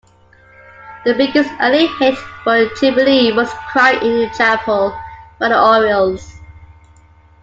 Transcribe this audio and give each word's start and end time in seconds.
The 1.05 1.13
biggest 1.13 1.51
early 1.59 1.85
hit 1.85 2.17
for 2.43 2.67
Jubilee 2.73 3.33
was 3.33 3.53
"Crying 3.71 4.01
in 4.01 4.17
the 4.17 4.29
Chapel" 4.35 4.99
by 5.37 5.49
the 5.49 5.61
Orioles. 5.61 6.39